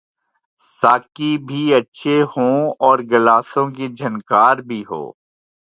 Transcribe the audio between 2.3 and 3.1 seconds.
ہوں اور